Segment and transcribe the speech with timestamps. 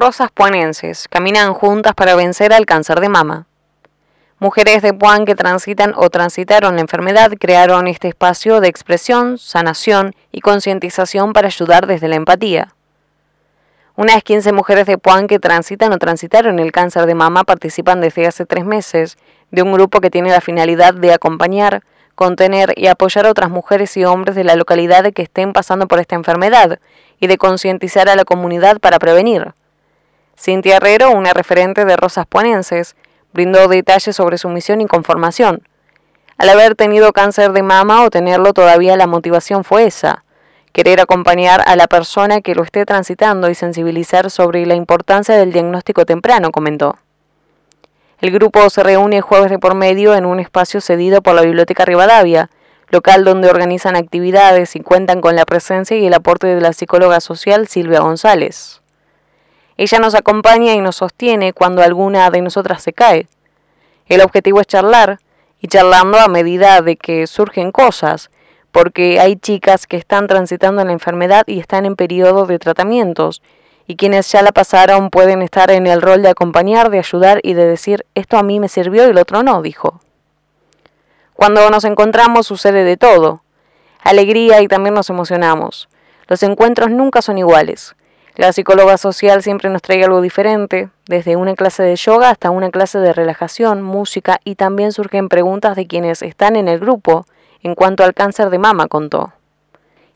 [0.00, 3.48] Rosas puanenses caminan juntas para vencer al cáncer de mama.
[4.38, 10.14] Mujeres de Puan que transitan o transitaron la enfermedad crearon este espacio de expresión, sanación
[10.30, 12.76] y concientización para ayudar desde la empatía.
[13.96, 18.28] Unas 15 mujeres de Puan que transitan o transitaron el cáncer de mama participan desde
[18.28, 19.18] hace tres meses
[19.50, 21.82] de un grupo que tiene la finalidad de acompañar,
[22.14, 25.98] contener y apoyar a otras mujeres y hombres de la localidad que estén pasando por
[25.98, 26.78] esta enfermedad
[27.18, 29.54] y de concientizar a la comunidad para prevenir.
[30.40, 32.94] Cintia Herrero, una referente de Rosas Puanenses,
[33.32, 35.62] brindó detalles sobre su misión y conformación.
[36.36, 40.24] Al haber tenido cáncer de mama o tenerlo todavía la motivación fue esa,
[40.72, 45.52] querer acompañar a la persona que lo esté transitando y sensibilizar sobre la importancia del
[45.52, 46.96] diagnóstico temprano, comentó.
[48.20, 51.84] El grupo se reúne jueves de por medio en un espacio cedido por la Biblioteca
[51.84, 52.48] Rivadavia,
[52.90, 57.18] local donde organizan actividades y cuentan con la presencia y el aporte de la psicóloga
[57.18, 58.82] social Silvia González.
[59.78, 63.28] Ella nos acompaña y nos sostiene cuando alguna de nosotras se cae.
[64.06, 65.20] El objetivo es charlar,
[65.60, 68.30] y charlando a medida de que surgen cosas,
[68.72, 73.40] porque hay chicas que están transitando la enfermedad y están en periodo de tratamientos,
[73.86, 77.54] y quienes ya la pasaron pueden estar en el rol de acompañar, de ayudar y
[77.54, 80.00] de decir esto a mí me sirvió y el otro no, dijo.
[81.34, 83.42] Cuando nos encontramos sucede de todo,
[84.02, 85.88] alegría y también nos emocionamos.
[86.26, 87.94] Los encuentros nunca son iguales.
[88.38, 92.70] La psicóloga social siempre nos trae algo diferente, desde una clase de yoga hasta una
[92.70, 97.26] clase de relajación, música y también surgen preguntas de quienes están en el grupo
[97.64, 99.32] en cuanto al cáncer de mama, contó.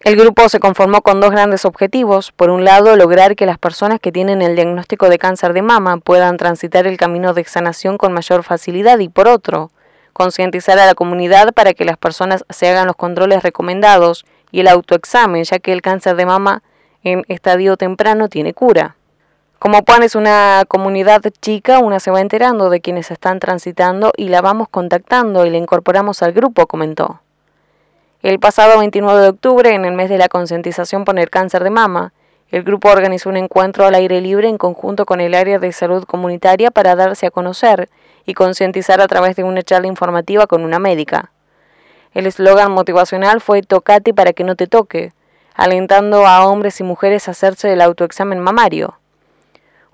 [0.00, 2.30] El grupo se conformó con dos grandes objetivos.
[2.30, 5.96] Por un lado, lograr que las personas que tienen el diagnóstico de cáncer de mama
[5.96, 9.70] puedan transitar el camino de sanación con mayor facilidad y por otro,
[10.12, 14.68] concientizar a la comunidad para que las personas se hagan los controles recomendados y el
[14.68, 16.62] autoexamen, ya que el cáncer de mama
[17.02, 18.96] en estadio temprano tiene cura.
[19.58, 24.28] Como Puan es una comunidad chica, una se va enterando de quienes están transitando y
[24.28, 27.20] la vamos contactando y la incorporamos al grupo, comentó.
[28.22, 31.70] El pasado 29 de octubre, en el mes de la concientización por el cáncer de
[31.70, 32.12] mama,
[32.50, 36.04] el grupo organizó un encuentro al aire libre en conjunto con el área de salud
[36.04, 37.88] comunitaria para darse a conocer
[38.26, 41.32] y concientizar a través de una charla informativa con una médica.
[42.12, 45.12] El eslogan motivacional fue Tocate para que no te toque,
[45.60, 48.98] alentando a hombres y mujeres a hacerse el autoexamen mamario.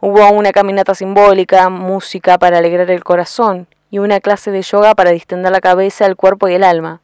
[0.00, 5.10] Hubo una caminata simbólica, música para alegrar el corazón y una clase de yoga para
[5.10, 7.00] distender la cabeza, el cuerpo y el alma.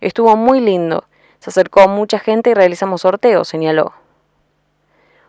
[0.00, 1.04] Estuvo muy lindo.
[1.40, 3.92] Se acercó mucha gente y realizamos sorteos, señaló.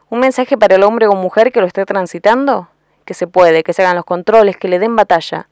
[0.09, 2.69] ¿Un mensaje para el hombre o mujer que lo esté transitando?
[3.04, 5.50] Que se puede, que se hagan los controles, que le den batalla.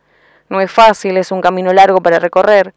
[0.48, 2.74] No es fácil, es un camino largo para recorrer,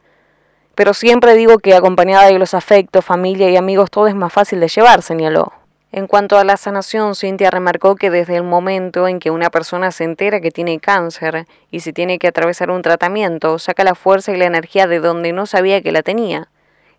[0.78, 4.60] pero siempre digo que acompañada de los afectos, familia y amigos todo es más fácil
[4.60, 5.52] de llevar, señaló.
[5.90, 9.90] En cuanto a la sanación, Cintia remarcó que desde el momento en que una persona
[9.90, 14.30] se entera que tiene cáncer y se tiene que atravesar un tratamiento, saca la fuerza
[14.30, 16.46] y la energía de donde no sabía que la tenía.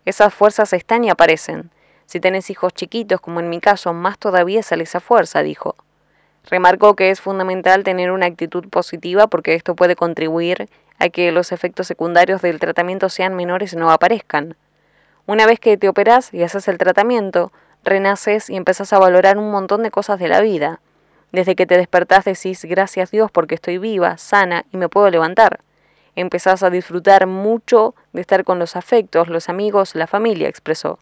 [0.04, 1.70] Esas fuerzas están y aparecen.
[2.04, 5.74] Si tenés hijos chiquitos, como en mi caso, más todavía sale esa fuerza, dijo.
[6.48, 10.68] Remarcó que es fundamental tener una actitud positiva porque esto puede contribuir
[10.98, 14.56] a que los efectos secundarios del tratamiento sean menores y no aparezcan.
[15.26, 17.52] Una vez que te operas y haces el tratamiento,
[17.84, 20.80] renaces y empezás a valorar un montón de cosas de la vida.
[21.32, 25.60] Desde que te despertás decís gracias Dios porque estoy viva, sana y me puedo levantar.
[26.16, 30.98] Empezás a disfrutar mucho de estar con los afectos, los amigos, la familia, expresó.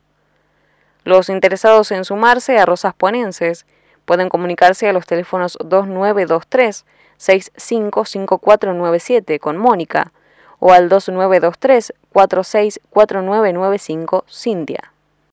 [1.05, 3.65] Los interesados en sumarse a Rosas Puanenses
[4.09, 6.87] pueden comunicarse a los teléfonos 2923
[7.19, 10.15] 655497 con Mónica
[10.59, 14.95] o al 2923 464995 Cintia.